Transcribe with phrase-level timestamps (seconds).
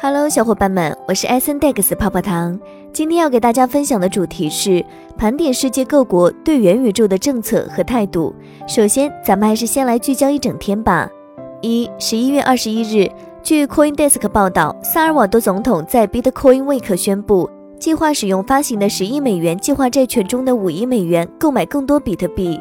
[0.00, 2.58] Hello，小伙伴们，我是艾森 Dex 泡泡糖。
[2.92, 4.84] 今天要给大家分享的主题是
[5.16, 8.34] 盘点世界各国对元宇宙的政策和态度。
[8.66, 11.08] 首先，咱们还是先来聚焦一整天吧。
[11.62, 13.08] 一，十一月二十一日，
[13.42, 22.60] 据 CoinDesk 报道，萨尔瓦多总统在 Bitcoin Week 宣布，计划使用发行的十亿美元计划债券中的五亿美元购买更多比特币。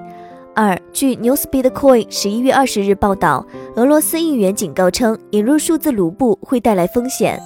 [0.56, 3.46] 二，据 Newspeak 十一月二十日报道，
[3.76, 7.42] 俄罗斯议员警告称，引入数字卢布会带来风险。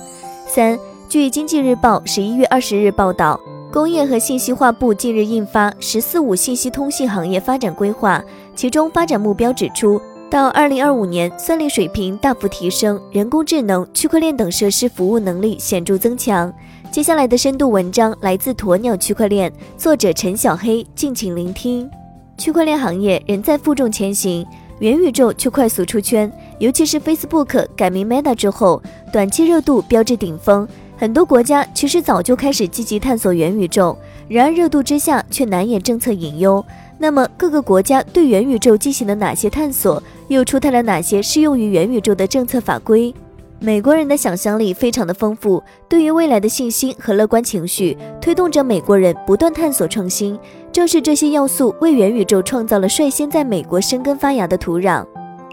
[0.45, 0.77] 三，
[1.07, 3.39] 据经济日报十一月二十日报道，
[3.71, 8.19] 工业和信息化部近日印发《十四五信息通信行业发展规划》，
[8.55, 16.53] 其中发展目标指出，到二零二五年，算力水平大幅提升，人工智能、区块链等设施服务能力显著增强。
[16.91, 21.89] 接下来的深度文章来自鸵鸟区块链，作者陈小黑，敬请聆听。
[22.37, 24.45] 区块链行业仍在负重前行，
[24.79, 26.31] 元宇宙却快速出圈。
[26.59, 30.67] 尤其是 Facebook 改名 Meta 之后，短期热度飙至顶峰。
[30.95, 36.63] 很多国家其实早就开始积极探索元宇宙，然而热度之下却难掩政策隐忧。
[36.99, 40.01] 那么各个国家对元宇宙进行了哪些探索？
[40.27, 43.13] 又出台了哪些适用于元宇宙的政策法规？
[43.59, 50.37] 美国人的想象力非常的丰富，对于未来的信心和乐观情绪推动着美国人不断探索创新。
[50.71, 55.03] 正是这些要素为元宇宙创造了率先在美国生根发芽的土壤。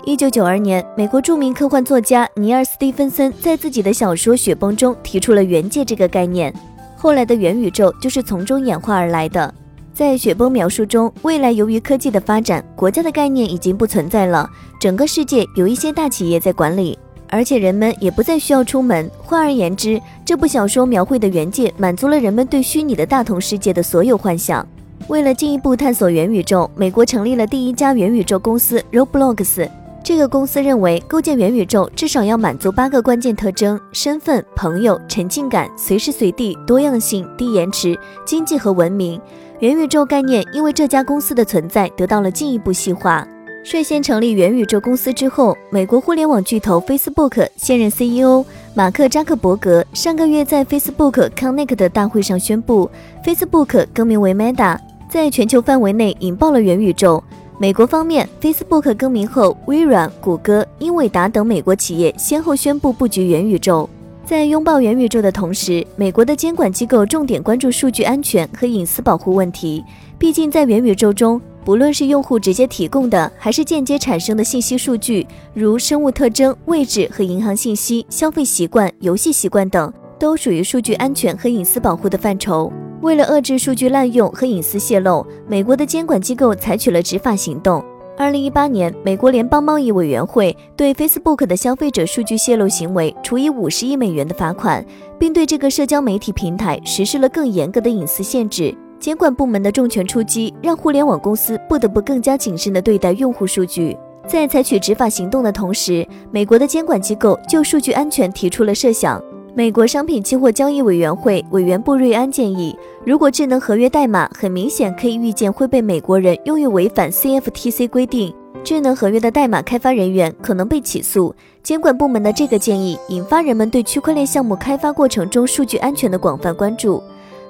[0.04, 6.52] 一九九二年，美国著名科幻作家尼尔·斯蒂芬森在自己的小说《雪崩》中提出了“元界”这个概念，
[6.94, 9.52] 后来的元宇宙就是从中演化而来的。
[9.94, 14.46] 在《雪崩》描述中，未来由于科技的发展，国家的概念已经不存在了，
[14.78, 16.98] 整个世界有一些大企业在管理。
[17.34, 19.10] 而且人们也不再需要出门。
[19.18, 24.64] 换而言之，这部小说描绘的元界满足了人们对虚拟的大同世界的所有幻想。
[25.08, 29.68] 为了进一步探索元宇宙，美国成立了第一家元宇宙公司 Roblox。
[30.04, 39.20] 这个公司认为，构建元宇宙至少要满足八个关键特征：身份、朋友、沉浸感、随时随地、多样性、低延迟、经济和文明。
[39.58, 43.26] 元宇宙概念因为这家公司的存在得到了进一步细化。
[43.64, 48.44] 率先成立元宇宙公司之后，美国互联网巨头 Facebook 现任 CEO
[48.74, 52.90] 马克扎克伯格上个月在 Facebook Connect 的大会上宣布
[53.24, 57.24] ，Facebook 更名为 Meta，在全球范围内引爆了元宇宙。
[57.58, 63.88] 美国方面，Facebook 更名后，微软、谷歌、英伟达等美国企业先后宣布布局元宇宙。
[64.26, 69.82] 在拥抱元宇宙的同时，美国的监管机构重点关注数据安全和隐私保护问题。
[70.18, 82.70] 毕竟，在元宇宙中，不论是用户直接提供的，还是间接产生的信息数据，如生物特征、位置和银行信息、消费习惯、游戏习惯等，都属于数据安全和隐私保护的范畴。
[83.00, 87.82] 为了遏制数据滥用和隐私泄露，美国的监管机构采取了执法行动。
[88.16, 94.84] 二零一八年，美国联邦贸易委员会对 Facebook 的消费者数据泄露行为处以五十亿美元的罚款，
[95.18, 98.72] 并对这个社交媒体平台实施了更严格的隐私限制。
[98.98, 103.96] 监管部门的重拳出击，让互联网公司不得不更加谨慎地对待用户数据。
[104.26, 109.22] 在采取执法行动的同时，美国的监管机构就数据安全提出了设想。
[109.54, 118.34] 美国商品期货交易委员会委员布瑞安建议，如果智能合约代码很明显可以预见会被美国人用于违反 CFTC 规定，
[118.64, 121.32] 智能合约的代码开发人员可能被起诉。
[121.62, 127.00] 监管部门的这个建议引发人们对区块链项目开发过程中数据安全的广泛关注。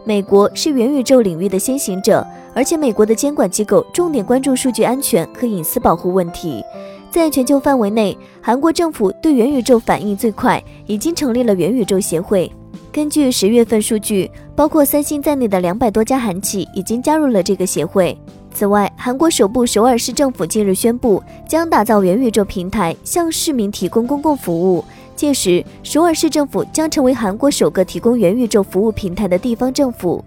[0.07, 6.63] 美国是元宇宙领域的先行者，而且美国的监管机构重点关注数据安全和隐私保护问题。
[7.11, 12.53] 在全球范围内，韩国政府对元宇宙反应最快，已经成立了元宇宙协会。
[12.93, 18.17] 根据十月份数据，包括三星在内的两百多家韩企已经加入了这个协会。
[18.53, 24.85] 此外，韩国首部首尔市政府近日宣布，将打造元宇宙平台，向市民提供公共服务。
[25.15, 30.23] 届时，首尔市政府将成为韩国首个提供元宇宙服务平台的地方政府。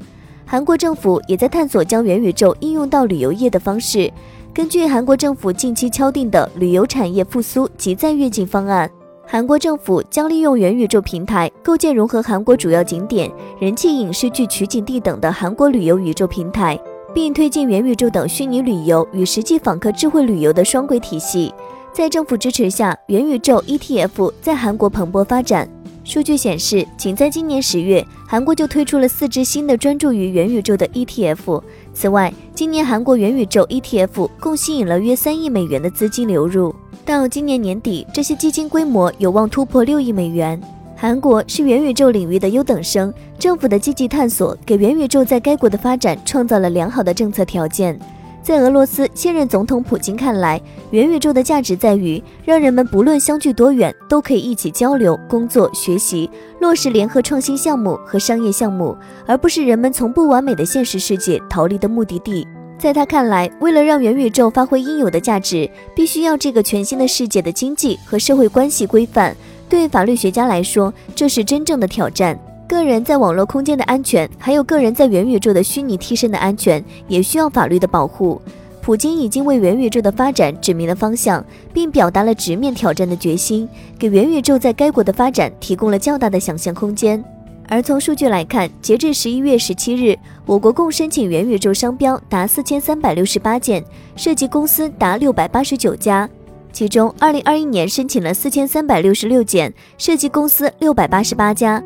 [0.46, 4.12] 韩国政府也在探索将元宇宙应用到旅游业的方式。
[4.54, 8.90] 根据韩国政府近期敲定的旅游产业复苏及再跃进方案，
[9.26, 13.30] 韩国政府将利用元宇宙平台构建融合韩国主要景点、
[13.60, 16.80] 人气影视剧取景地等的韩国旅游宇宙平台，
[17.14, 21.54] 并推进元宇宙等虚拟旅游与实际访客智慧旅游的双轨体系。
[21.98, 25.68] 在政府支持下，元宇宙 ETF 在韩国蓬勃发展。
[26.04, 31.64] 数据显示，仅在今年十月，韩国就推出了四只新的专注于元宇宙的 ETF。
[31.96, 36.72] 此外，今年韩国元宇宙 ETF 共吸引了约三亿美元的资金流入。
[37.04, 40.62] 到今年年底，这些基金规模有望突破六亿美元。
[40.96, 48.00] 韩国是元宇宙领域的优等生，政府的积极探索给元宇宙在该国的发展创造了良好的政策条件。
[48.42, 50.62] 在俄罗斯现任总统普京看来，
[50.92, 56.30] 元宇宙的价值在于让人们不论相距多远，都可以一起交流、工作、学习，
[56.62, 58.96] 落实联合创新项目和商业项目，
[59.26, 62.48] 而不是人们从不完美的现实世界逃离的目的地。
[62.80, 69.36] 在他看来，为了让元宇宙发挥应有的价值，必须要这个全新的世界的经济和社会关系规范。
[69.68, 72.40] 对法律学家来说，这是真正的挑战。
[72.68, 78.42] 个人在网络空间的安全，还有个人在元宇宙的虚拟替身的安全，也需要法律的保护。
[78.82, 81.44] 普京已经为元宇宙的发展指明了方向，
[81.74, 83.68] 并表达了直面挑战的决心，
[83.98, 87.24] 给元宇宙在该国的发展提供了较大的想象空间。
[87.70, 93.84] 而从数据来看，截至十一月十七日，我国共申请元宇宙商标达四千三百六十八件，
[94.16, 96.30] 涉及公司达六百八十九家。
[96.72, 101.84] 其中，二零二一年申请了四千三百六十六件，涉及公司六百八十八家。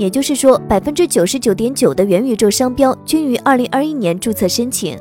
[0.00, 4.96] 也就是说，百分之九十九点九的元宇宙商标均于二零二一年注册申请。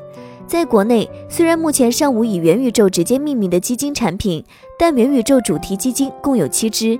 [0.45, 4.43] 在国内，虽然目前尚无以元宇宙直接命名的基金产品，
[4.77, 6.99] 但元宇宙主题基金共有七只，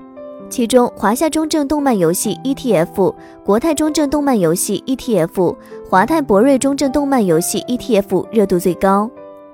[0.50, 3.14] 其中华夏中证动漫游戏 ETF、
[3.44, 5.58] 国泰中证动漫游戏 ETF、
[5.90, 9.12] 华泰博瑞中证动漫游戏 ETF 热度最高。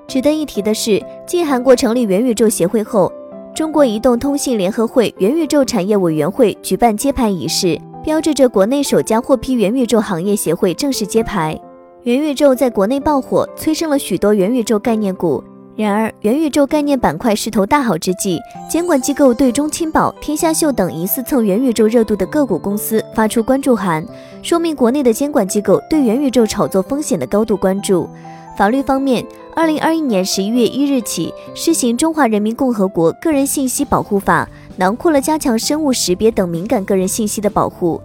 [0.08, 3.12] 值得一提的是，继韩国成立元宇宙协会后，
[3.56, 7.76] 中国移动通信联合会元宇宙产业委员会举办揭牌仪式，
[8.06, 11.60] 标志着国内首家获批元宇宙行业协会正式揭牌。
[12.04, 15.44] 元宇宙在国内爆火，催生了许多元宇宙概念股。
[15.76, 24.06] 然而，元宇宙概念板块势头大好之际，监管机构对中青宝、天下秀等疑似蹭元宇宙热度的个股公司发出关注函，
[24.44, 28.08] 说明国内的监管机构对元宇宙炒作风险的高度关注。
[28.56, 34.48] 法律方面，二零二一年十一月一日起施行《中华人民共和国个人信息保护法》，
[34.78, 38.00] 囊括了加强生物识别等敏感个人信息的保护，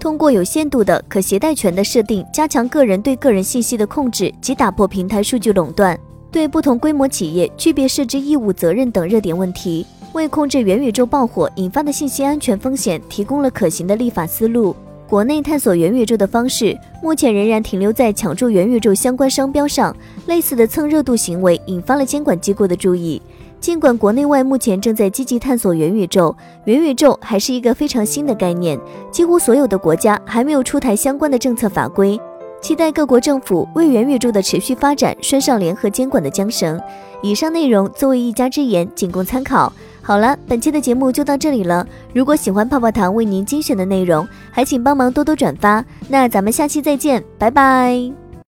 [0.00, 5.96] 通过有限度的可携带权的设定，加强个人对个人信息的控制及打破平台数据垄断，
[6.32, 14.74] 对不同规模企业区别设置义务责任等热点问题，为控制元宇宙爆火引发的信息安全风险提供了可行的立法思路。
[15.12, 19.94] 国内探索元宇宙的方式，目前仍然停留在抢注元宇宙相关商标上，
[20.24, 23.20] 类似的蹭热度行为引发了监管机构的注意。
[23.60, 28.80] 尽管国内外目前正在积极探索元宇宙，元宇宙还是一个非常新的概念，
[29.10, 32.18] 几乎所有的国家还没有出台相关的政策法规。
[32.62, 36.80] 期待各国政府为元宇宙的持续发展拴上联合监管的缰绳。
[37.20, 39.70] 以上内容作为一家之言，仅供参考。
[40.00, 41.86] 好了，本期的节目就到这里了。
[42.14, 45.84] 如果喜欢泡泡糖为您精选的内容，还请帮忙多多转发。
[46.08, 48.21] 那咱们下期再见，拜拜。